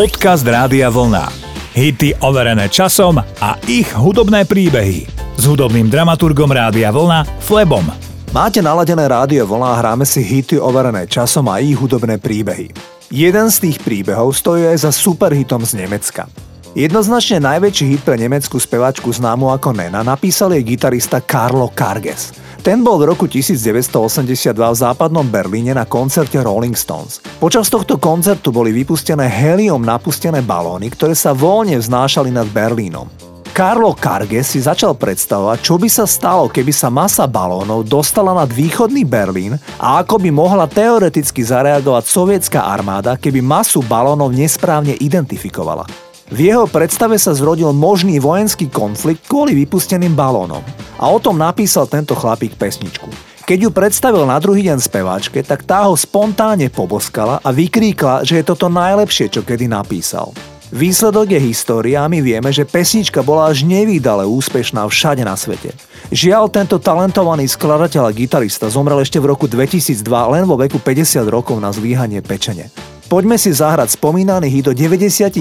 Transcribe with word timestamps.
Podcast 0.00 0.48
Rádia 0.48 0.88
Vlna. 0.88 1.28
Hity 1.76 2.24
overené 2.24 2.72
časom 2.72 3.20
a 3.20 3.60
ich 3.68 3.92
hudobné 3.92 4.48
príbehy. 4.48 5.04
S 5.36 5.44
hudobným 5.44 5.92
dramaturgom 5.92 6.48
Rádia 6.48 6.88
Vlna, 6.88 7.28
Flebom. 7.44 7.84
Máte 8.32 8.64
naladené 8.64 9.04
rádio 9.04 9.44
Vlna 9.44 9.76
a 9.76 9.76
hráme 9.76 10.08
si 10.08 10.24
hity 10.24 10.56
overené 10.56 11.04
časom 11.04 11.44
a 11.52 11.60
ich 11.60 11.76
hudobné 11.76 12.16
príbehy. 12.16 12.72
Jeden 13.12 13.52
z 13.52 13.56
tých 13.60 13.84
príbehov 13.84 14.32
stojí 14.32 14.72
aj 14.72 14.88
za 14.88 14.90
superhitom 14.96 15.68
z 15.68 15.84
Nemecka. 15.84 16.24
Jednoznačne 16.70 17.42
najväčší 17.42 17.84
hit 17.90 18.02
pre 18.06 18.14
nemeckú 18.14 18.54
speváčku 18.54 19.10
známu 19.10 19.50
ako 19.50 19.74
Nena 19.74 20.06
napísal 20.06 20.54
jej 20.54 20.62
gitarista 20.62 21.18
Carlo 21.18 21.66
Karges. 21.66 22.30
Ten 22.62 22.86
bol 22.86 23.02
v 23.02 23.10
roku 23.10 23.26
1982 23.26 24.54
v 24.54 24.76
západnom 24.78 25.26
Berlíne 25.26 25.74
na 25.74 25.82
koncerte 25.82 26.38
Rolling 26.38 26.78
Stones. 26.78 27.18
Počas 27.42 27.66
tohto 27.66 27.98
koncertu 27.98 28.54
boli 28.54 28.70
vypustené 28.70 29.26
helium 29.26 29.82
napustené 29.82 30.46
balóny, 30.46 30.94
ktoré 30.94 31.18
sa 31.18 31.34
voľne 31.34 31.74
vznášali 31.74 32.30
nad 32.30 32.46
Berlínom. 32.46 33.10
Karlo 33.50 33.90
Karge 33.98 34.46
si 34.46 34.62
začal 34.62 34.94
predstavovať, 34.94 35.58
čo 35.58 35.74
by 35.74 35.90
sa 35.90 36.06
stalo, 36.06 36.46
keby 36.46 36.70
sa 36.70 36.86
masa 36.86 37.26
balónov 37.26 37.82
dostala 37.82 38.30
nad 38.30 38.46
východný 38.46 39.02
Berlín 39.02 39.58
a 39.74 40.06
ako 40.06 40.22
by 40.22 40.30
mohla 40.30 40.70
teoreticky 40.70 41.42
zareagovať 41.42 42.04
sovietská 42.06 42.62
armáda, 42.62 43.18
keby 43.18 43.42
masu 43.42 43.82
balónov 43.82 44.30
nesprávne 44.30 44.94
identifikovala. 45.02 46.09
V 46.30 46.46
jeho 46.46 46.62
predstave 46.70 47.18
sa 47.18 47.34
zrodil 47.34 47.74
možný 47.74 48.22
vojenský 48.22 48.70
konflikt 48.70 49.26
kvôli 49.26 49.50
vypusteným 49.66 50.14
balónom. 50.14 50.62
A 51.02 51.10
o 51.10 51.18
tom 51.18 51.34
napísal 51.34 51.90
tento 51.90 52.14
chlapík 52.14 52.54
pesničku. 52.54 53.10
Keď 53.42 53.58
ju 53.66 53.70
predstavil 53.74 54.22
na 54.30 54.38
druhý 54.38 54.62
deň 54.70 54.78
speváčke, 54.78 55.42
tak 55.42 55.66
tá 55.66 55.90
ho 55.90 55.98
spontánne 55.98 56.70
poboskala 56.70 57.42
a 57.42 57.50
vykríkla, 57.50 58.22
že 58.22 58.38
je 58.38 58.44
toto 58.46 58.70
najlepšie, 58.70 59.26
čo 59.26 59.42
kedy 59.42 59.66
napísal. 59.66 60.30
Výsledok 60.70 61.34
je 61.34 61.40
história 61.50 62.06
a 62.06 62.06
my 62.06 62.22
vieme, 62.22 62.54
že 62.54 62.62
pesnička 62.62 63.26
bola 63.26 63.50
až 63.50 63.66
nevýdale 63.66 64.22
úspešná 64.22 64.86
všade 64.86 65.26
na 65.26 65.34
svete. 65.34 65.74
Žiaľ, 66.14 66.46
tento 66.46 66.78
talentovaný 66.78 67.50
skladateľ 67.50 68.06
a 68.06 68.14
gitarista 68.14 68.70
zomrel 68.70 69.02
ešte 69.02 69.18
v 69.18 69.34
roku 69.34 69.50
2002 69.50 69.98
len 70.06 70.46
vo 70.46 70.54
veku 70.54 70.78
50 70.78 71.26
rokov 71.26 71.58
na 71.58 71.74
zlíhanie 71.74 72.22
pečene. 72.22 72.70
Poďme 73.10 73.34
si 73.42 73.50
zahrať 73.50 73.98
spomínaný 73.98 74.46
hit 74.46 74.70
o 74.70 74.74
99 74.74 75.34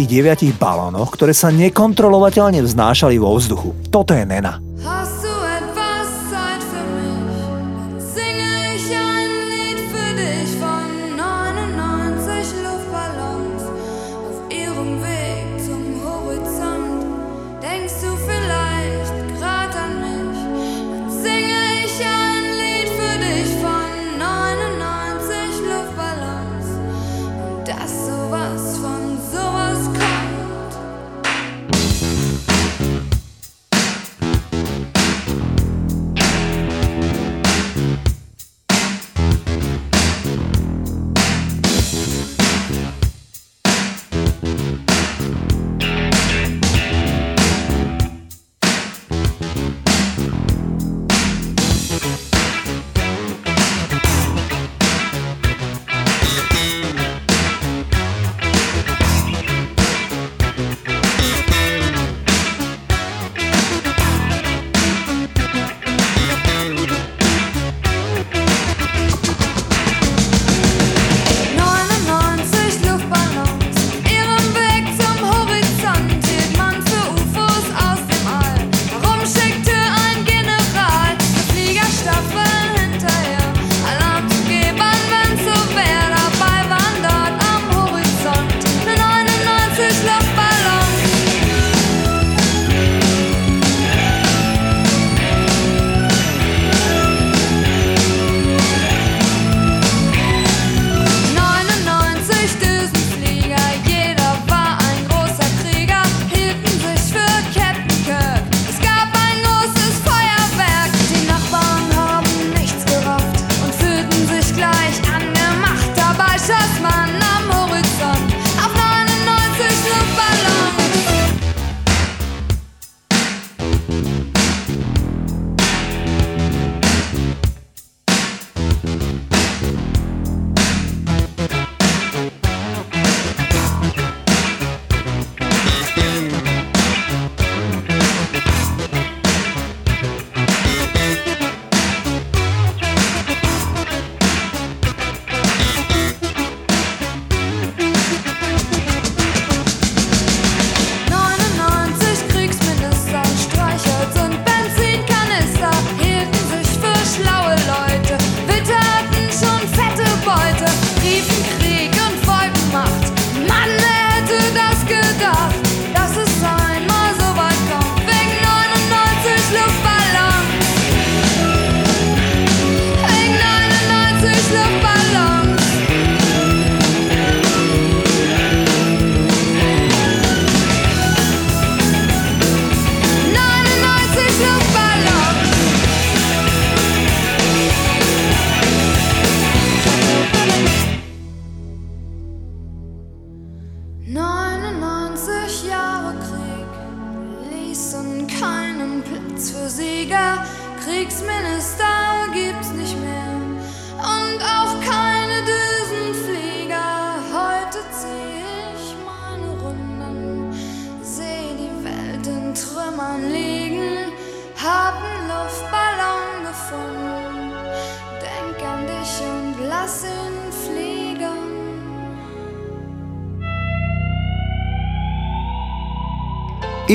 balónoch, 0.57 1.13
ktoré 1.13 1.37
sa 1.37 1.53
nekontrolovateľne 1.53 2.65
vznášali 2.65 3.21
vo 3.21 3.37
vzduchu. 3.37 3.93
Toto 3.93 4.17
je 4.17 4.25
Nena. 4.25 4.57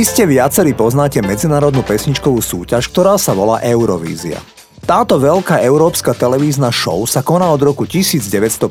Iste 0.05 0.29
viacerí 0.29 0.77
poznáte 0.77 1.25
medzinárodnú 1.25 1.81
pesničkovú 1.81 2.45
súťaž, 2.45 2.93
ktorá 2.93 3.17
sa 3.17 3.33
volá 3.33 3.65
Eurovízia. 3.65 4.37
Táto 4.85 5.17
veľká 5.17 5.65
európska 5.65 6.13
televízna 6.13 6.69
show 6.69 7.09
sa 7.09 7.25
koná 7.25 7.49
od 7.49 7.65
roku 7.65 7.89
1956. 7.89 8.69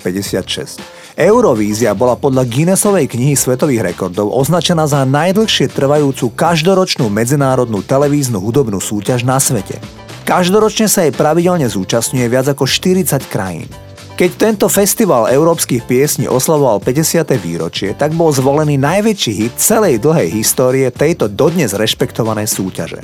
Eurovízia 1.18 1.98
bola 1.98 2.14
podľa 2.14 2.46
Guinnessovej 2.46 3.10
knihy 3.10 3.34
svetových 3.34 3.82
rekordov 3.82 4.30
označená 4.30 4.86
za 4.86 5.10
najdlhšie 5.10 5.74
trvajúcu 5.74 6.38
každoročnú 6.38 7.10
medzinárodnú 7.10 7.82
televíznu 7.82 8.38
hudobnú 8.38 8.78
súťaž 8.78 9.26
na 9.26 9.42
svete. 9.42 9.82
Každoročne 10.30 10.86
sa 10.86 11.02
jej 11.02 11.18
pravidelne 11.18 11.66
zúčastňuje 11.66 12.30
viac 12.30 12.46
ako 12.54 12.70
40 12.70 13.10
krajín. 13.34 13.66
Keď 14.14 14.30
tento 14.38 14.70
festival 14.70 15.26
európskych 15.26 15.90
piesní 15.90 16.30
oslavoval 16.30 16.78
50. 16.86 17.34
výročie, 17.42 17.98
tak 17.98 18.14
bol 18.14 18.30
zvolený 18.30 18.78
najväčší 18.78 19.32
hit 19.34 19.54
celej 19.58 20.06
dlhej 20.06 20.30
histórie 20.30 20.86
tejto 20.94 21.26
dodnes 21.26 21.74
rešpektovanej 21.74 22.46
súťaže. 22.46 23.02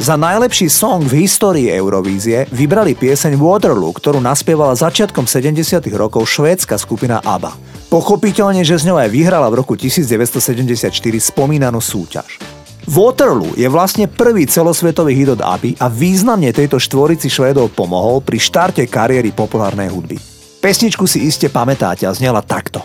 Za 0.00 0.16
najlepší 0.16 0.72
song 0.72 1.04
v 1.04 1.28
histórii 1.28 1.68
Eurovízie 1.68 2.48
vybrali 2.56 2.96
pieseň 2.96 3.36
Waterloo, 3.36 3.92
ktorú 3.92 4.16
naspievala 4.24 4.72
začiatkom 4.72 5.28
70. 5.28 5.76
rokov 5.92 6.24
švédska 6.24 6.80
skupina 6.80 7.20
ABBA. 7.20 7.52
Pochopiteľne, 7.92 8.64
že 8.64 8.80
z 8.80 8.88
ňou 8.88 8.96
aj 8.96 9.12
vyhrala 9.12 9.52
v 9.52 9.60
roku 9.60 9.76
1974 9.76 10.88
spomínanú 11.20 11.84
súťaž. 11.84 12.40
Waterloo 12.88 13.52
je 13.60 13.68
vlastne 13.68 14.08
prvý 14.08 14.48
celosvetový 14.48 15.20
hit 15.20 15.36
od 15.36 15.44
ABBY 15.44 15.84
a 15.84 15.92
významne 15.92 16.48
tejto 16.48 16.80
štvorici 16.80 17.28
Švédov 17.28 17.76
pomohol 17.76 18.24
pri 18.24 18.40
štarte 18.40 18.88
kariéry 18.88 19.36
populárnej 19.36 19.92
hudby. 19.92 20.35
Pesničku 20.66 21.06
si 21.06 21.22
iste 21.22 21.46
pamätáte 21.46 22.10
a 22.10 22.10
znela 22.10 22.42
takto. 22.42 22.82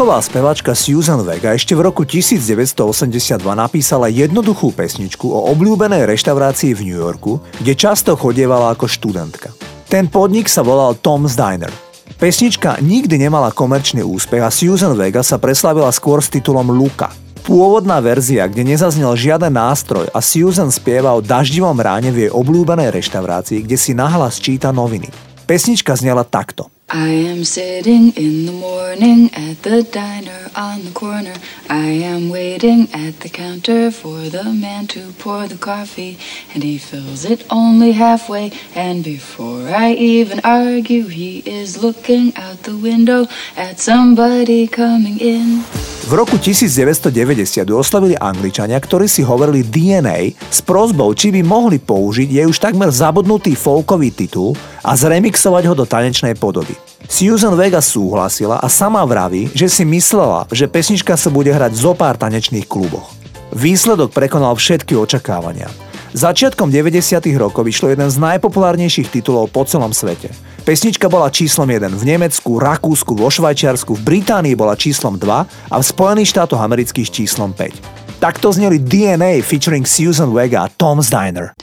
Folková 0.00 0.24
spevačka 0.24 0.72
Susan 0.72 1.20
Vega 1.28 1.52
ešte 1.52 1.76
v 1.76 1.84
roku 1.84 2.08
1982 2.08 3.36
napísala 3.52 4.08
jednoduchú 4.08 4.72
pesničku 4.72 5.28
o 5.28 5.52
obľúbenej 5.52 6.08
reštaurácii 6.08 6.72
v 6.72 6.88
New 6.88 6.96
Yorku, 6.96 7.36
kde 7.60 7.76
často 7.76 8.16
chodievala 8.16 8.72
ako 8.72 8.88
študentka. 8.88 9.52
Ten 9.92 10.08
podnik 10.08 10.48
sa 10.48 10.64
volal 10.64 10.96
Tom's 10.96 11.36
Diner. 11.36 11.68
Pesnička 12.16 12.80
nikdy 12.80 13.28
nemala 13.28 13.52
komerčný 13.52 14.00
úspech 14.00 14.40
a 14.40 14.48
Susan 14.48 14.96
Vega 14.96 15.20
sa 15.20 15.36
preslavila 15.36 15.92
skôr 15.92 16.24
s 16.24 16.32
titulom 16.32 16.72
Luka. 16.72 17.12
Pôvodná 17.44 18.00
verzia, 18.00 18.48
kde 18.48 18.72
nezaznel 18.72 19.12
žiaden 19.20 19.52
nástroj 19.52 20.08
a 20.16 20.24
Susan 20.24 20.72
spieva 20.72 21.12
o 21.12 21.20
daždivom 21.20 21.76
ráne 21.76 22.08
v 22.08 22.24
jej 22.24 22.30
obľúbenej 22.32 22.88
reštaurácii, 22.88 23.68
kde 23.68 23.76
si 23.76 23.92
nahlas 23.92 24.40
číta 24.40 24.72
noviny. 24.72 25.12
Pesnička 25.44 25.92
znela 25.92 26.24
takto– 26.24 26.72
I 26.90 27.06
am 27.30 27.44
sitting 27.44 28.10
in 28.18 28.46
the 28.46 28.52
morning 28.52 29.30
at 29.30 29.62
the 29.62 29.86
diner 29.86 30.50
on 30.56 30.82
the 30.82 30.90
corner. 30.90 31.34
I 31.70 31.86
am 31.86 32.30
waiting 32.30 32.90
at 32.90 33.22
the 33.22 33.30
counter 33.30 33.94
for 33.94 34.26
the 34.26 34.50
man 34.50 34.90
to 34.98 35.14
pour 35.22 35.46
the 35.46 35.54
coffee, 35.54 36.18
and 36.50 36.66
he 36.66 36.82
fills 36.82 37.22
it 37.22 37.46
only 37.46 37.94
halfway. 37.94 38.50
And 38.74 39.06
before 39.06 39.70
I 39.70 39.94
even 39.94 40.42
argue, 40.42 41.06
he 41.06 41.46
is 41.46 41.78
looking 41.78 42.34
out 42.34 42.66
the 42.66 42.74
window 42.74 43.30
at 43.54 43.78
somebody 43.78 44.66
coming 44.66 45.22
in. 45.22 45.62
V 46.10 46.18
roku 46.18 46.42
1990 46.42 47.70
oslavili 47.70 48.18
Angličania, 48.18 48.82
ktorí 48.82 49.06
si 49.06 49.22
hovorili 49.22 49.62
DNA 49.62 50.34
s 50.50 50.58
prozbou, 50.58 51.14
či 51.14 51.30
by 51.30 51.46
mohli 51.46 51.78
použiť 51.78 52.26
jej 52.26 52.46
už 52.50 52.58
takmer 52.58 52.90
zabudnutý 52.90 53.54
folkový 53.54 54.10
titul 54.10 54.58
a 54.82 54.98
zremixovať 54.98 55.70
ho 55.70 55.74
do 55.78 55.86
tanečnej 55.86 56.34
podoby. 56.34 56.79
Susan 57.10 57.58
Vega 57.58 57.82
súhlasila 57.82 58.62
a 58.62 58.70
sama 58.70 59.02
vraví, 59.02 59.50
že 59.50 59.66
si 59.66 59.82
myslela, 59.82 60.46
že 60.54 60.70
pesnička 60.70 61.18
sa 61.18 61.26
bude 61.26 61.50
hrať 61.50 61.74
zo 61.74 61.90
pár 61.90 62.14
tanečných 62.14 62.70
kluboch. 62.70 63.10
Výsledok 63.50 64.14
prekonal 64.14 64.54
všetky 64.54 64.94
očakávania. 64.94 65.66
Začiatkom 66.14 66.70
90. 66.70 67.18
rokov 67.34 67.66
vyšlo 67.66 67.90
jeden 67.90 68.06
z 68.06 68.14
najpopulárnejších 68.14 69.10
titulov 69.10 69.50
po 69.50 69.66
celom 69.66 69.90
svete. 69.90 70.30
Pesnička 70.62 71.10
bola 71.10 71.34
číslom 71.34 71.66
1 71.66 71.98
v 71.98 72.02
Nemecku, 72.14 72.62
Rakúsku, 72.62 73.18
vo 73.18 73.26
Švajčiarsku, 73.26 73.98
v 73.98 74.02
Británii 74.06 74.54
bola 74.54 74.78
číslom 74.78 75.18
2 75.18 75.26
a 75.66 75.76
v 75.82 75.84
Spojených 75.84 76.30
štátoch 76.30 76.62
amerických 76.62 77.10
číslom 77.10 77.50
5. 77.50 77.99
Takto 78.20 78.52
zneli 78.52 78.78
DNA 78.78 79.40
featuring 79.42 79.86
Susan 79.88 80.34
Vega 80.34 80.62
a 80.62 80.68
Tom's 80.68 81.08
Diner. 81.08 81.56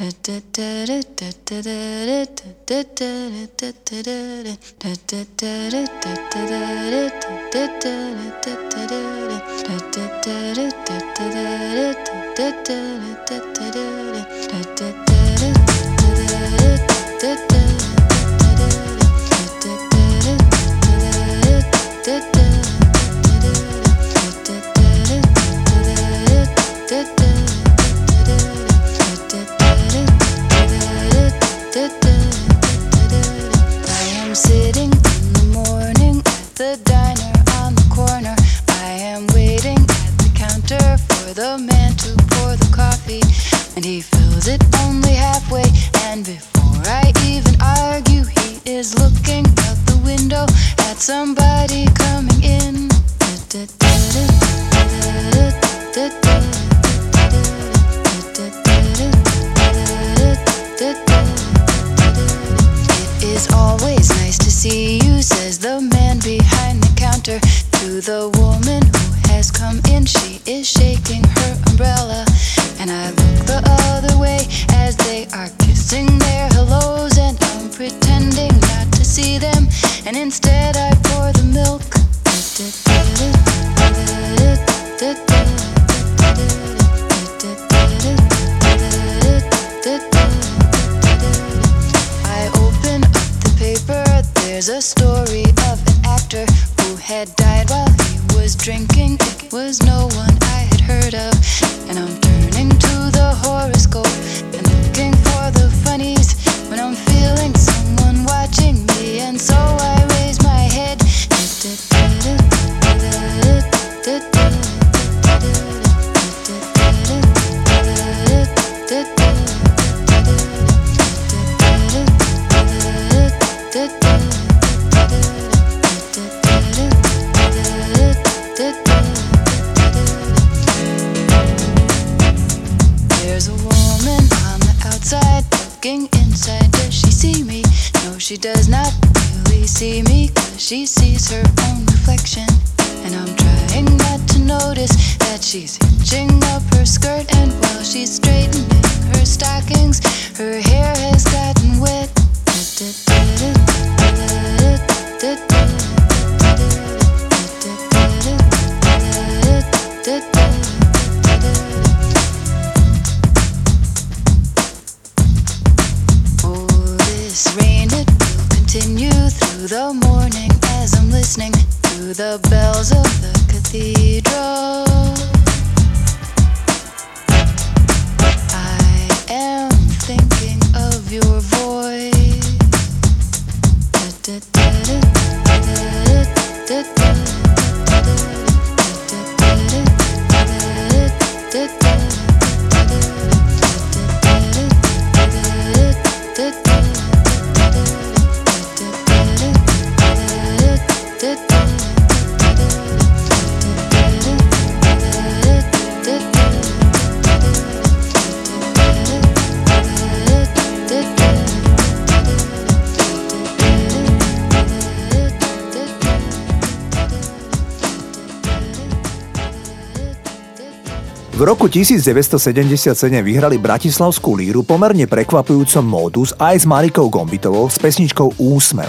Roku 221.68 221.84
1977 221.84 222.96
vyhrali 223.28 223.60
Bratislavskú 223.60 224.40
líru 224.40 224.64
pomerne 224.64 225.04
prekvapujúcom 225.04 225.84
módus 225.84 226.32
aj 226.40 226.64
s 226.64 226.66
Marikou 226.66 227.12
Gombitovou 227.12 227.68
s 227.68 227.76
pesničkou 227.76 228.40
Úsmev. 228.40 228.88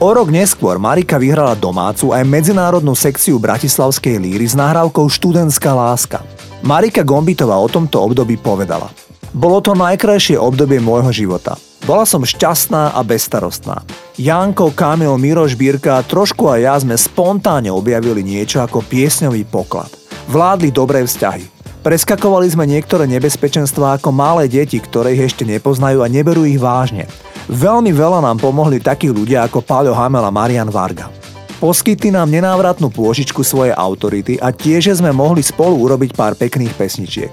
O 0.00 0.08
rok 0.08 0.32
neskôr 0.32 0.80
Marika 0.80 1.20
vyhrala 1.20 1.52
domácu 1.52 2.16
aj 2.16 2.24
medzinárodnú 2.24 2.96
sekciu 2.96 3.36
Bratislavskej 3.36 4.16
líry 4.16 4.48
s 4.48 4.56
nahrávkou 4.56 5.04
Študentská 5.04 5.76
láska. 5.76 6.24
Marika 6.64 7.04
Gombitová 7.04 7.60
o 7.60 7.68
tomto 7.68 8.00
období 8.00 8.40
povedala 8.40 8.88
Bolo 9.36 9.60
to 9.60 9.76
najkrajšie 9.76 10.40
obdobie 10.40 10.80
môjho 10.80 11.12
života. 11.12 11.60
Bola 11.84 12.08
som 12.08 12.24
šťastná 12.24 12.96
a 12.96 13.04
bezstarostná. 13.04 13.84
Janko, 14.16 14.72
Kamil, 14.72 15.12
Miroš, 15.20 15.60
Bírka, 15.60 16.00
trošku 16.00 16.48
a 16.48 16.56
ja 16.56 16.72
sme 16.80 16.96
spontánne 16.96 17.68
objavili 17.68 18.24
niečo 18.24 18.64
ako 18.64 18.80
piesňový 18.80 19.44
poklad. 19.44 19.92
Vládli 20.32 20.72
dobré 20.72 21.04
vzťahy. 21.04 21.53
Preskakovali 21.84 22.48
sme 22.48 22.64
niektoré 22.64 23.04
nebezpečenstvá 23.04 24.00
ako 24.00 24.08
malé 24.08 24.48
deti, 24.48 24.80
ktoré 24.80 25.12
ich 25.12 25.28
ešte 25.28 25.44
nepoznajú 25.44 26.00
a 26.00 26.08
neberú 26.08 26.48
ich 26.48 26.56
vážne. 26.56 27.04
Veľmi 27.44 27.92
veľa 27.92 28.24
nám 28.24 28.40
pomohli 28.40 28.80
takí 28.80 29.12
ľudia 29.12 29.44
ako 29.44 29.60
Páľo 29.60 29.92
Hamel 29.92 30.24
a 30.24 30.32
Marian 30.32 30.72
Varga. 30.72 31.12
Poskytli 31.60 32.08
nám 32.08 32.32
nenávratnú 32.32 32.88
pôžičku 32.88 33.44
svojej 33.44 33.76
autority 33.76 34.40
a 34.40 34.48
tiež 34.48 34.96
sme 34.96 35.12
mohli 35.12 35.44
spolu 35.44 35.76
urobiť 35.84 36.16
pár 36.16 36.32
pekných 36.40 36.72
pesničiek. 36.72 37.28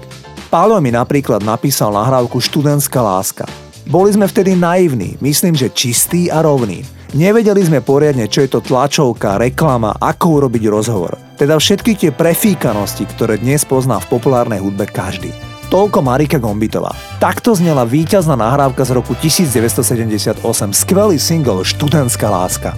Páľo 0.52 0.84
mi 0.84 0.92
napríklad 0.92 1.40
napísal 1.40 1.96
nahrávku 1.96 2.36
Študentská 2.36 3.00
láska. 3.00 3.48
Boli 3.88 4.12
sme 4.12 4.28
vtedy 4.28 4.52
naivní, 4.52 5.16
myslím, 5.24 5.56
že 5.56 5.72
čistí 5.72 6.28
a 6.28 6.44
rovní. 6.44 6.84
Nevedeli 7.12 7.60
sme 7.60 7.84
poriadne, 7.84 8.24
čo 8.24 8.40
je 8.40 8.56
to 8.56 8.64
tlačovka, 8.64 9.36
reklama, 9.36 9.92
ako 10.00 10.40
urobiť 10.40 10.64
rozhovor. 10.72 11.20
Teda 11.36 11.60
všetky 11.60 11.92
tie 11.92 12.08
prefíkanosti, 12.08 13.04
ktoré 13.04 13.36
dnes 13.36 13.68
pozná 13.68 14.00
v 14.00 14.16
populárnej 14.16 14.64
hudbe 14.64 14.88
každý. 14.88 15.28
Toľko 15.68 16.00
Marika 16.00 16.40
Gombitová. 16.40 16.96
Takto 17.20 17.52
znela 17.52 17.84
víťazná 17.84 18.32
nahrávka 18.32 18.88
z 18.88 18.96
roku 18.96 19.12
1978, 19.20 20.40
skvelý 20.72 21.20
single 21.20 21.60
Študentská 21.68 22.32
láska. 22.32 22.72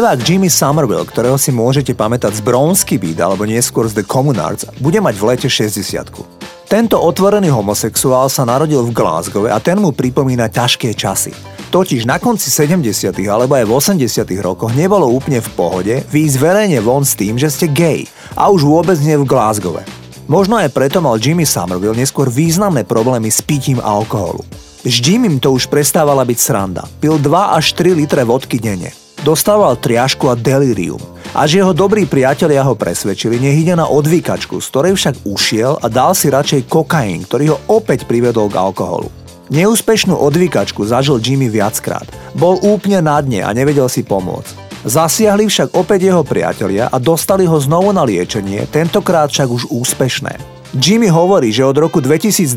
Spevák 0.00 0.24
Jimmy 0.24 0.48
Somerville, 0.48 1.04
ktorého 1.04 1.36
si 1.36 1.52
môžete 1.52 1.92
pamätať 1.92 2.32
z 2.32 2.40
Bronsky 2.40 2.96
Beat 2.96 3.20
alebo 3.20 3.44
neskôr 3.44 3.84
z 3.84 4.00
The 4.00 4.08
Communards, 4.08 4.64
bude 4.80 4.96
mať 4.96 5.12
v 5.12 5.24
lete 5.28 5.48
60 5.52 6.64
tento 6.64 6.96
otvorený 6.96 7.52
homosexuál 7.52 8.32
sa 8.32 8.48
narodil 8.48 8.80
v 8.80 8.96
Glasgow 8.96 9.44
a 9.44 9.60
ten 9.60 9.76
mu 9.76 9.92
pripomína 9.92 10.48
ťažké 10.48 10.96
časy. 10.96 11.36
Totiž 11.68 12.08
na 12.08 12.16
konci 12.16 12.48
70. 12.48 13.12
alebo 13.28 13.60
aj 13.60 13.68
v 13.68 13.72
80. 13.76 14.24
rokoch 14.40 14.72
nebolo 14.72 15.04
úplne 15.04 15.44
v 15.44 15.52
pohode 15.52 15.94
výjsť 16.08 16.36
verejne 16.40 16.80
von 16.80 17.04
s 17.04 17.12
tým, 17.12 17.36
že 17.36 17.52
ste 17.52 17.68
gay 17.68 18.08
a 18.40 18.48
už 18.48 18.64
vôbec 18.64 18.96
nie 19.04 19.20
v 19.20 19.28
Glasgowe. 19.28 19.84
Možno 20.32 20.56
aj 20.56 20.72
preto 20.72 21.04
mal 21.04 21.20
Jimmy 21.20 21.44
Somerville 21.44 21.92
neskôr 21.92 22.32
významné 22.32 22.88
problémy 22.88 23.28
s 23.28 23.44
pitím 23.44 23.84
alkoholu. 23.84 24.40
S 24.80 24.96
Jimmym 24.96 25.36
to 25.44 25.52
už 25.52 25.68
prestávala 25.68 26.24
byť 26.24 26.38
sranda. 26.40 26.88
Pil 27.04 27.20
2 27.20 27.28
až 27.52 27.76
3 27.76 28.00
litre 28.00 28.24
vodky 28.24 28.56
denne. 28.56 28.96
Dostával 29.20 29.76
triašku 29.76 30.32
a 30.32 30.34
delirium. 30.34 30.96
Až 31.36 31.60
jeho 31.60 31.76
dobrí 31.76 32.08
priatelia 32.08 32.64
ho 32.64 32.72
presvedčili, 32.72 33.36
nech 33.36 33.68
ide 33.68 33.76
na 33.76 33.84
odvykačku, 33.84 34.56
z 34.56 34.66
ktorej 34.72 34.96
však 34.96 35.14
ušiel 35.28 35.76
a 35.76 35.92
dal 35.92 36.16
si 36.16 36.32
radšej 36.32 36.64
kokain, 36.72 37.28
ktorý 37.28 37.52
ho 37.52 37.58
opäť 37.68 38.08
privedol 38.08 38.48
k 38.48 38.56
alkoholu. 38.56 39.12
Neúspešnú 39.52 40.16
odvykačku 40.16 40.88
zažil 40.88 41.20
Jimmy 41.20 41.52
viackrát. 41.52 42.08
Bol 42.32 42.64
úplne 42.64 43.04
na 43.04 43.20
dne 43.20 43.44
a 43.44 43.52
nevedel 43.52 43.92
si 43.92 44.00
pomôcť. 44.00 44.88
Zasiahli 44.88 45.52
však 45.52 45.76
opäť 45.76 46.08
jeho 46.08 46.24
priatelia 46.24 46.88
a 46.88 46.96
dostali 46.96 47.44
ho 47.44 47.60
znovu 47.60 47.92
na 47.92 48.00
liečenie, 48.08 48.64
tentokrát 48.72 49.28
však 49.28 49.48
už 49.52 49.68
úspešné. 49.68 50.40
Jimmy 50.80 51.12
hovorí, 51.12 51.52
že 51.52 51.68
od 51.68 51.76
roku 51.76 52.00
2012 52.00 52.48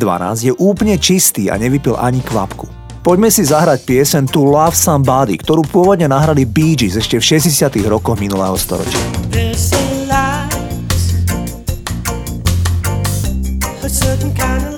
je 0.48 0.54
úplne 0.56 0.96
čistý 0.96 1.52
a 1.52 1.60
nevypil 1.60 2.00
ani 2.00 2.24
kvapku. 2.24 2.83
Poďme 3.04 3.28
si 3.28 3.44
zahrať 3.44 3.84
piesen 3.84 4.24
To 4.32 4.48
Love 4.48 4.80
Somebody, 4.80 5.36
ktorú 5.36 5.68
pôvodne 5.68 6.08
nahrali 6.08 6.48
Bee 6.48 6.72
Gees 6.72 6.96
ešte 6.96 7.20
v 7.20 7.36
60 7.36 7.76
rokoch 7.92 8.16
minulého 8.16 8.56
storočia. 8.56 8.96
A 13.84 13.90
certain 13.92 14.32
kind 14.32 14.64
of 14.64 14.73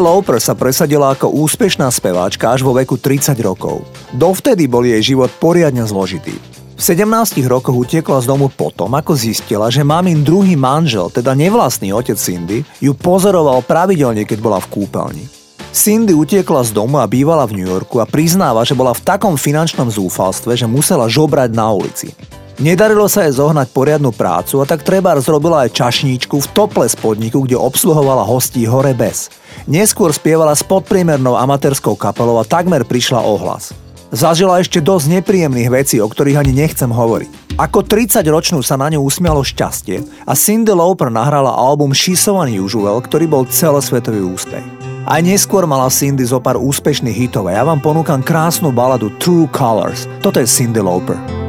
Cindy 0.00 0.16
Lauper 0.16 0.40
sa 0.40 0.56
presadila 0.56 1.12
ako 1.12 1.28
úspešná 1.44 1.84
speváčka 1.92 2.48
až 2.48 2.64
vo 2.64 2.72
veku 2.72 2.96
30 2.96 3.36
rokov. 3.44 3.84
Dovtedy 4.16 4.64
bol 4.64 4.80
jej 4.80 5.12
život 5.12 5.28
poriadne 5.36 5.84
zložitý. 5.84 6.32
V 6.72 6.80
17 6.80 7.04
rokoch 7.44 7.76
utiekla 7.76 8.24
z 8.24 8.32
domu 8.32 8.48
potom, 8.48 8.88
ako 8.96 9.12
zistila, 9.12 9.68
že 9.68 9.84
mamin 9.84 10.24
druhý 10.24 10.56
manžel, 10.56 11.12
teda 11.12 11.36
nevlastný 11.36 11.92
otec 11.92 12.16
Cindy, 12.16 12.64
ju 12.80 12.96
pozoroval 12.96 13.60
pravidelne, 13.60 14.24
keď 14.24 14.40
bola 14.40 14.56
v 14.64 14.72
kúpeľni. 14.72 15.28
Cindy 15.68 16.16
utiekla 16.16 16.64
z 16.64 16.72
domu 16.72 16.96
a 16.96 17.04
bývala 17.04 17.44
v 17.44 17.60
New 17.60 17.68
Yorku 17.68 18.00
a 18.00 18.08
priznáva, 18.08 18.64
že 18.64 18.72
bola 18.72 18.96
v 18.96 19.04
takom 19.04 19.36
finančnom 19.36 19.92
zúfalstve, 19.92 20.56
že 20.56 20.64
musela 20.64 21.12
žobrať 21.12 21.52
na 21.52 21.76
ulici. 21.76 22.16
Nedarilo 22.60 23.08
sa 23.08 23.24
jej 23.24 23.32
zohnať 23.32 23.72
poriadnu 23.72 24.12
prácu 24.12 24.60
a 24.60 24.68
tak 24.68 24.84
treba 24.84 25.16
zrobila 25.16 25.64
aj 25.64 25.80
čašníčku 25.80 26.44
v 26.44 26.50
tople 26.52 26.84
podniku, 26.92 27.48
kde 27.48 27.56
obsluhovala 27.56 28.20
hostí 28.20 28.68
hore 28.68 28.92
bez. 28.92 29.32
Neskôr 29.64 30.12
spievala 30.12 30.52
s 30.52 30.60
podpriemernou 30.68 31.40
amatérskou 31.40 31.96
kapelou 31.96 32.36
a 32.36 32.44
takmer 32.44 32.84
prišla 32.84 33.24
ohlas. 33.24 33.72
Zažila 34.12 34.60
ešte 34.60 34.84
dosť 34.84 35.08
nepríjemných 35.08 35.72
vecí, 35.72 35.96
o 36.04 36.10
ktorých 36.12 36.36
ani 36.36 36.52
nechcem 36.52 36.92
hovoriť. 36.92 37.56
Ako 37.56 37.80
30-ročnú 37.80 38.60
sa 38.60 38.76
na 38.76 38.92
ňu 38.92 39.08
usmialo 39.08 39.40
šťastie 39.40 40.28
a 40.28 40.36
Cindy 40.36 40.76
Lauper 40.76 41.08
nahrala 41.08 41.56
album 41.56 41.96
So 41.96 42.36
Unusual, 42.36 43.00
ktorý 43.00 43.24
bol 43.24 43.48
celosvetový 43.48 44.20
úspech. 44.20 44.64
Aj 45.08 45.24
neskôr 45.24 45.64
mala 45.64 45.88
Cindy 45.88 46.28
zo 46.28 46.44
pár 46.44 46.60
úspešných 46.60 47.16
hitov 47.24 47.48
a 47.48 47.56
ja 47.56 47.64
vám 47.64 47.80
ponúkam 47.80 48.20
krásnu 48.20 48.68
baladu 48.68 49.08
True 49.16 49.48
Colors. 49.48 50.04
Toto 50.20 50.36
je 50.36 50.44
Cindy 50.44 50.84
Lauper. 50.84 51.39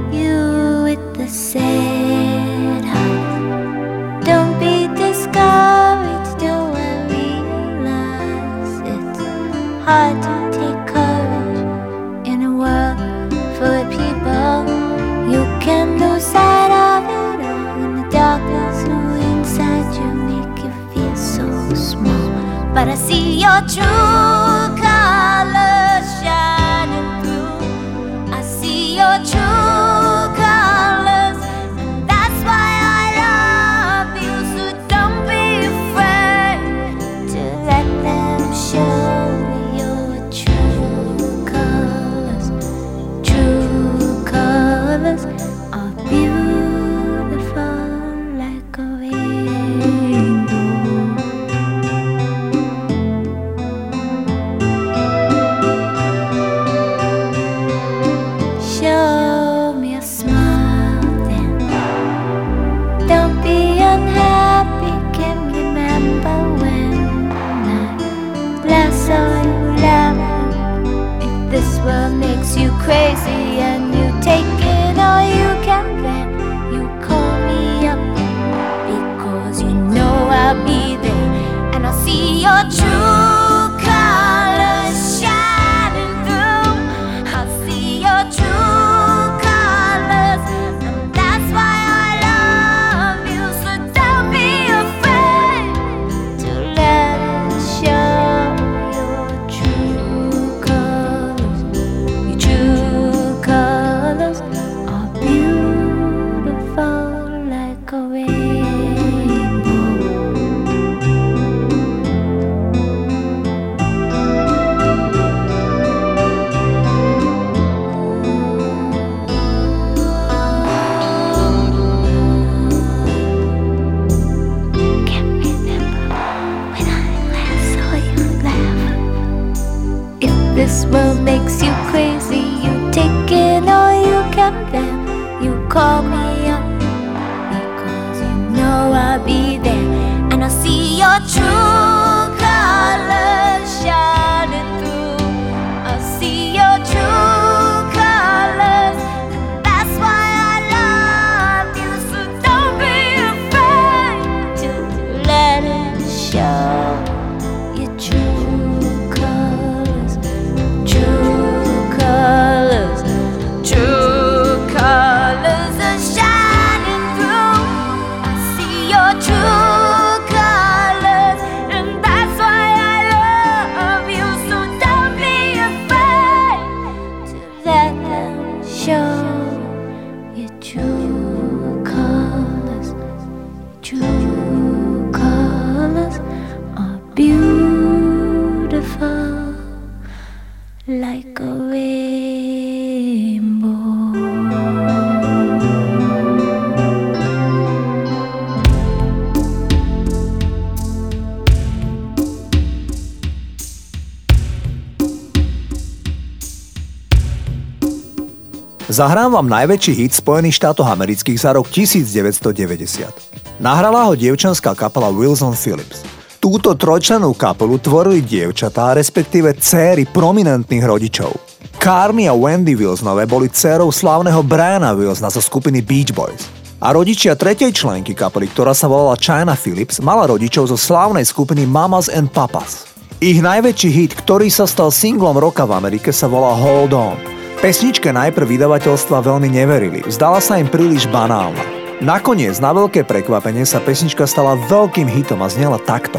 Zahrám 208.92 209.40
vám 209.40 209.48
najväčší 209.48 210.04
hit 210.04 210.12
Spojených 210.20 210.60
štátoch 210.60 210.84
amerických 210.84 211.40
za 211.40 211.56
rok 211.56 211.72
1990. 211.72 213.64
Nahrala 213.64 214.12
ho 214.12 214.20
dievčanská 214.20 214.76
kapela 214.76 215.08
Wilson 215.08 215.56
Phillips. 215.56 216.04
Túto 216.44 216.76
trojčlenú 216.76 217.32
kapelu 217.32 217.80
tvorili 217.80 218.20
dievčatá, 218.20 218.92
respektíve 218.92 219.56
céry 219.64 220.04
prominentných 220.04 220.84
rodičov. 220.84 221.32
Carmi 221.80 222.28
a 222.28 222.36
Wendy 222.36 222.76
Wilsonové 222.76 223.24
boli 223.24 223.48
dcérou 223.48 223.96
slávneho 223.96 224.44
Briana 224.44 224.92
Wilsona 224.92 225.32
zo 225.32 225.40
skupiny 225.40 225.80
Beach 225.80 226.12
Boys. 226.12 226.52
A 226.84 226.92
rodičia 226.92 227.40
tretej 227.40 227.72
členky 227.72 228.12
kapely, 228.12 228.52
ktorá 228.52 228.76
sa 228.76 228.92
volala 228.92 229.16
China 229.16 229.56
Phillips, 229.56 230.04
mala 230.04 230.28
rodičov 230.28 230.68
zo 230.68 230.76
slávnej 230.76 231.24
skupiny 231.24 231.64
Mamas 231.64 232.12
and 232.12 232.28
Papas. 232.28 232.92
Ich 233.24 233.40
najväčší 233.40 233.88
hit, 233.88 234.12
ktorý 234.20 234.52
sa 234.52 234.68
stal 234.68 234.92
singlom 234.92 235.40
roka 235.40 235.64
v 235.64 235.80
Amerike, 235.80 236.12
sa 236.12 236.28
volá 236.28 236.52
Hold 236.60 236.92
On. 236.92 237.41
Pesničke 237.62 238.10
najprv 238.10 238.58
vydavateľstva 238.58 239.22
veľmi 239.22 239.46
neverili, 239.54 240.02
zdala 240.10 240.42
sa 240.42 240.58
im 240.58 240.66
príliš 240.66 241.06
banálna. 241.14 241.62
Nakoniec, 242.02 242.58
na 242.58 242.74
veľké 242.74 243.06
prekvapenie, 243.06 243.70
sa 243.70 243.78
pesnička 243.78 244.26
stala 244.26 244.58
veľkým 244.66 245.06
hitom 245.06 245.46
a 245.46 245.48
znela 245.48 245.78
takto. 245.78 246.18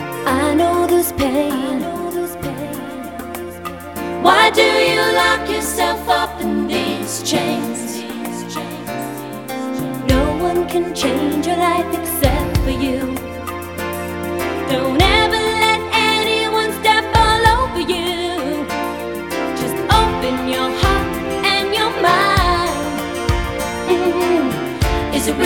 No 10.07 10.23
can 10.71 10.95
change 10.95 11.43
your 11.51 11.59
life 11.59 11.91
except 11.91 12.55
for 12.63 12.71
you. 12.71 13.19
Don't 14.71 15.03
ever 15.03 15.22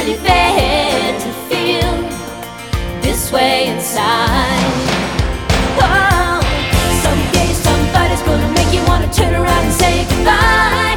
really 0.07 0.19
fair 0.19 1.19
to 1.19 1.31
feel 1.49 1.92
this 3.03 3.33
way 3.33 3.66
inside? 3.66 4.73
Oh, 5.83 6.40
somebody's 7.03 8.23
gonna 8.23 8.53
make 8.53 8.73
you 8.73 8.85
wanna 8.87 9.12
turn 9.12 9.35
around 9.35 9.64
and 9.64 9.73
say 9.73 10.07
goodbye. 10.09 10.97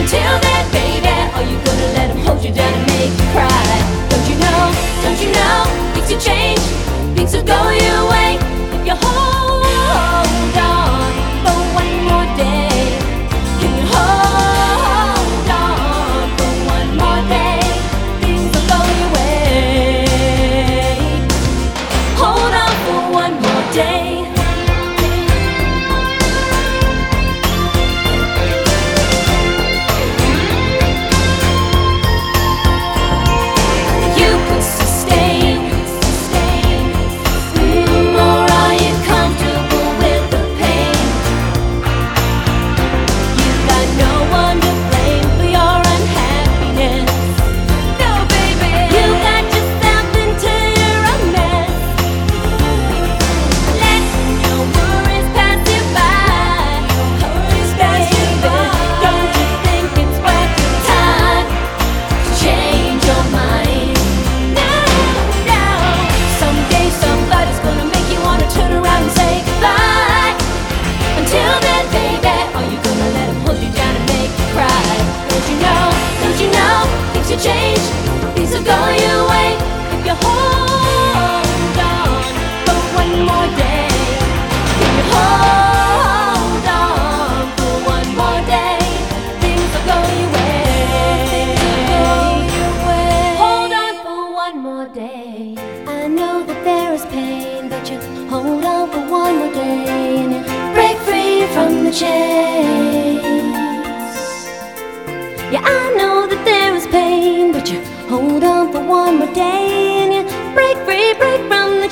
Until 0.00 0.38
then, 0.40 0.64
baby, 0.72 1.14
are 1.36 1.42
you 1.42 1.58
gonna 1.66 1.88
let 1.98 2.10
him 2.10 2.18
hold 2.24 2.42
you 2.42 2.52
down 2.52 2.72
and 2.72 2.86
make 2.86 3.12
you 3.12 3.26
cry? 3.36 3.66
Don't 4.08 4.26
you 4.30 4.36
know? 4.44 4.62
Don't 5.02 5.20
you 5.20 5.30
know? 5.38 5.58
Things 5.94 6.10
will 6.10 6.20
change, 6.20 6.64
things 7.16 7.34
will 7.34 7.44
go 7.44 7.60
your 7.70 8.10
way 8.10 8.23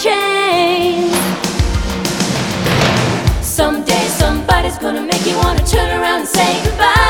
chains. 0.02 1.14
Someday 3.40 4.06
somebody's 4.08 4.76
gonna 4.78 5.00
make 5.00 5.24
you 5.24 5.36
wanna 5.36 5.64
turn 5.64 5.90
around 6.00 6.20
and 6.20 6.28
say 6.28 6.60
goodbye. 6.64 7.01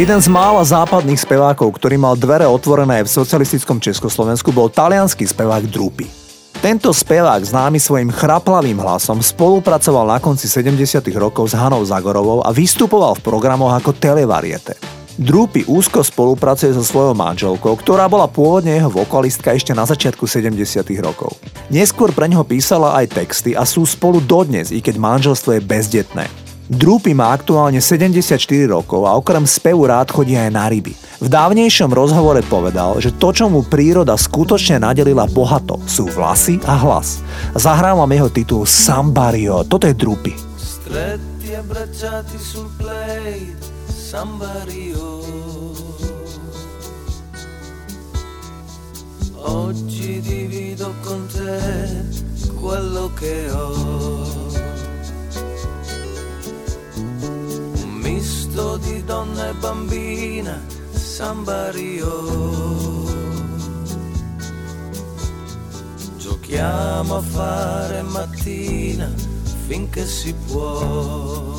Jeden 0.00 0.16
z 0.16 0.32
mála 0.32 0.64
západných 0.64 1.20
spevákov, 1.20 1.76
ktorý 1.76 2.00
mal 2.00 2.16
dvere 2.16 2.48
otvorené 2.48 3.04
v 3.04 3.12
socialistickom 3.12 3.84
Československu, 3.84 4.48
bol 4.48 4.72
talianský 4.72 5.28
spevák 5.28 5.68
Drupy. 5.68 6.08
Tento 6.64 6.88
spevák, 6.88 7.44
známy 7.44 7.76
svojim 7.76 8.08
chraplavým 8.08 8.80
hlasom, 8.80 9.20
spolupracoval 9.20 10.08
na 10.08 10.16
konci 10.16 10.48
70. 10.48 11.04
rokov 11.20 11.52
s 11.52 11.54
Hanou 11.60 11.84
Zagorovou 11.84 12.40
a 12.40 12.48
vystupoval 12.48 13.20
v 13.20 13.28
programoch 13.28 13.76
ako 13.76 13.92
Televariete. 13.92 14.80
Drupy 15.20 15.68
úzko 15.68 16.00
spolupracuje 16.00 16.72
so 16.72 16.80
svojou 16.80 17.12
manželkou, 17.12 17.76
ktorá 17.76 18.08
bola 18.08 18.24
pôvodne 18.24 18.80
jeho 18.80 18.88
vokalistka 18.88 19.52
ešte 19.52 19.76
na 19.76 19.84
začiatku 19.84 20.24
70. 20.24 20.80
rokov. 21.04 21.36
Neskôr 21.68 22.08
pre 22.16 22.24
neho 22.24 22.40
písala 22.40 22.96
aj 23.04 23.20
texty 23.20 23.52
a 23.52 23.68
sú 23.68 23.84
spolu 23.84 24.24
dodnes, 24.24 24.72
i 24.72 24.80
keď 24.80 24.96
manželstvo 24.96 25.60
je 25.60 25.60
bezdetné. 25.60 26.24
Drupy 26.70 27.18
má 27.18 27.34
aktuálne 27.34 27.82
74 27.82 28.38
rokov 28.70 29.02
a 29.02 29.18
okrem 29.18 29.42
spevu 29.42 29.90
rád 29.90 30.14
chodí 30.14 30.38
aj 30.38 30.54
na 30.54 30.70
ryby. 30.70 30.94
V 31.18 31.26
dávnejšom 31.26 31.90
rozhovore 31.90 32.38
povedal, 32.46 32.94
že 33.02 33.10
to, 33.10 33.34
čo 33.34 33.50
mu 33.50 33.66
príroda 33.66 34.14
skutočne 34.14 34.78
nadelila 34.78 35.26
bohato, 35.26 35.82
sú 35.90 36.06
vlasy 36.06 36.62
a 36.62 36.78
hlas. 36.78 37.26
Zahrávam 37.58 38.06
jeho 38.14 38.30
titul 38.30 38.62
Sambario, 38.70 39.66
toto 39.66 39.90
je 39.90 39.98
Rio. 44.70 45.10
Oggi 49.42 50.22
divido 50.22 50.94
con 51.02 51.26
te 51.26 51.58
quello 52.54 53.10
che 53.18 53.50
ho. 53.50 54.29
misto 58.00 58.76
di 58.78 59.04
donna 59.04 59.48
e 59.48 59.54
bambina, 59.54 60.60
sambario. 60.90 62.08
Giochiamo 66.16 67.16
a 67.16 67.20
fare 67.20 68.02
mattina 68.02 69.08
finché 69.66 70.06
si 70.06 70.34
può. 70.46 71.58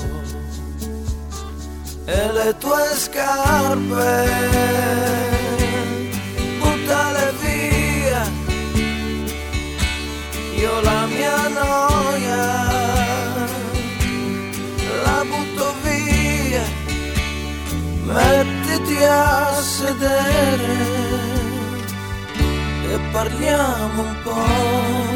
E 2.06 2.32
le 2.34 2.56
tue 2.58 2.84
scarpe, 2.96 4.30
buttale 6.60 7.34
via, 7.42 8.30
io 10.56 10.82
la 10.82 11.06
mia 11.06 11.48
no. 11.48 11.91
A 19.00 19.62
sedere 19.62 20.76
e 22.92 23.00
parliamo 23.12 24.02
un 24.02 24.16
po'. 24.24 25.10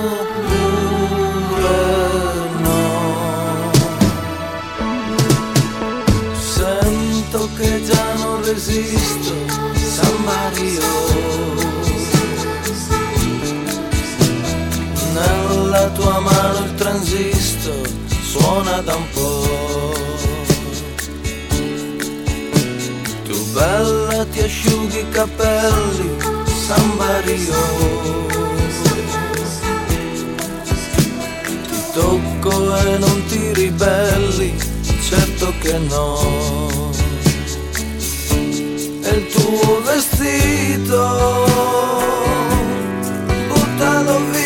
Oppure 0.00 0.48
no. 2.62 3.70
Sento 6.38 7.48
che 7.56 7.82
già 7.84 8.14
non 8.14 8.44
resisto, 8.44 9.34
San 9.74 10.16
Mario. 10.24 10.98
Nella 15.12 15.88
tua 15.90 16.20
mano 16.20 16.58
il 16.64 16.74
transistor 16.76 17.88
suona 18.22 18.80
da 18.80 18.94
un 18.94 19.08
po'. 19.12 19.39
Bella 23.52 24.24
ti 24.26 24.40
asciughi 24.40 25.00
i 25.00 25.08
capelli, 25.10 26.16
San 26.66 26.90
Mario. 26.96 27.38
Ti 31.68 31.80
tocco 31.92 32.76
e 32.76 32.98
non 32.98 33.24
ti 33.26 33.52
ribelli, 33.52 34.56
certo 35.02 35.52
che 35.60 35.78
no. 35.78 36.90
E 39.02 39.08
il 39.08 39.26
tuo 39.32 39.82
vestito, 39.82 41.46
buttalo 43.48 44.18
via. 44.30 44.39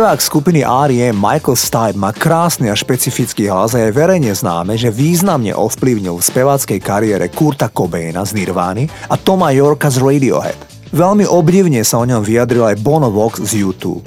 Spevák 0.00 0.24
skupiny 0.24 0.64
R.E.M. 0.64 1.12
Michael 1.12 1.60
Stipe 1.60 2.00
má 2.00 2.08
krásny 2.08 2.72
a 2.72 2.74
špecifický 2.74 3.52
hlas 3.52 3.76
a 3.76 3.84
je 3.84 3.92
verejne 3.92 4.32
známe, 4.32 4.72
že 4.72 4.88
významne 4.88 5.52
ovplyvnil 5.52 6.16
v 6.16 6.24
speváckej 6.24 6.80
kariére 6.80 7.28
Kurta 7.28 7.68
Cobaina 7.68 8.24
z 8.24 8.32
Nirvány 8.32 8.88
a 9.12 9.20
Toma 9.20 9.52
Yorka 9.52 9.92
z 9.92 10.00
Radiohead. 10.00 10.56
Veľmi 10.96 11.28
obdivne 11.28 11.84
sa 11.84 12.00
o 12.00 12.08
ňom 12.08 12.24
vyjadril 12.24 12.72
aj 12.72 12.80
Bono 12.80 13.12
Vox 13.12 13.44
z 13.44 13.60
YouTube. 13.60 14.00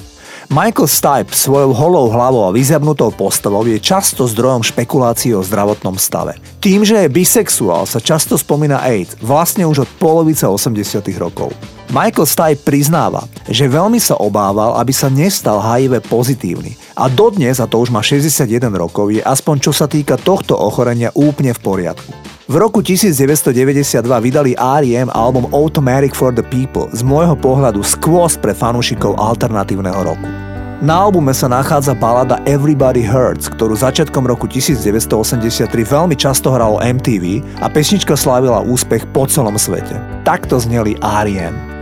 Michael 0.52 0.92
Stipe 0.92 1.32
svojou 1.32 1.72
holou 1.72 2.12
hlavou 2.12 2.44
a 2.48 2.52
vyzabnutou 2.52 3.16
postavou 3.16 3.64
je 3.64 3.80
často 3.80 4.28
zdrojom 4.28 4.60
špekulácií 4.60 5.32
o 5.32 5.40
zdravotnom 5.40 5.96
stave. 5.96 6.36
Tým, 6.60 6.84
že 6.84 7.00
je 7.00 7.08
bisexuál, 7.08 7.88
sa 7.88 8.04
často 8.04 8.36
spomína 8.36 8.84
AIDS, 8.84 9.16
vlastne 9.24 9.64
už 9.64 9.88
od 9.88 9.90
polovice 9.96 10.44
80 10.44 11.00
rokov. 11.16 11.56
Michael 11.96 12.28
Stipe 12.28 12.66
priznáva, 12.66 13.24
že 13.48 13.72
veľmi 13.72 14.02
sa 14.04 14.20
obával, 14.20 14.76
aby 14.82 14.92
sa 14.92 15.08
nestal 15.08 15.64
HIV 15.64 16.04
pozitívny 16.12 16.76
a 16.98 17.08
dodnes, 17.08 17.62
a 17.62 17.70
to 17.70 17.80
už 17.80 17.94
má 17.94 18.04
61 18.04 18.68
rokov, 18.74 19.14
je 19.14 19.22
aspoň 19.24 19.56
čo 19.64 19.72
sa 19.72 19.88
týka 19.88 20.20
tohto 20.20 20.58
ochorenia 20.58 21.14
úplne 21.16 21.54
v 21.54 21.62
poriadku. 21.62 22.23
V 22.54 22.62
roku 22.62 22.86
1992 22.86 24.06
vydali 24.22 24.54
R.E.M. 24.54 25.10
album 25.10 25.50
Automatic 25.50 26.14
for 26.14 26.30
the 26.30 26.46
People, 26.46 26.86
z 26.94 27.02
môjho 27.02 27.34
pohľadu 27.34 27.82
skôs 27.82 28.38
pre 28.38 28.54
fanúšikov 28.54 29.18
alternatívneho 29.18 29.98
roku. 30.06 30.30
Na 30.78 31.02
albume 31.02 31.34
sa 31.34 31.50
nachádza 31.50 31.98
balada 31.98 32.38
Everybody 32.46 33.02
Hurts, 33.02 33.50
ktorú 33.50 33.74
začiatkom 33.74 34.30
roku 34.30 34.46
1983 34.46 35.66
veľmi 35.66 36.14
často 36.14 36.54
hralo 36.54 36.78
MTV 36.78 37.42
a 37.58 37.74
pesnička 37.74 38.14
slávila 38.14 38.62
úspech 38.62 39.10
po 39.10 39.26
celom 39.26 39.58
svete. 39.58 39.98
Takto 40.22 40.62
zneli 40.62 40.94
R.E.M. 41.02 41.73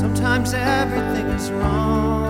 Sometimes 0.00 0.54
everything 0.54 1.26
is 1.26 1.50
wrong. 1.50 2.29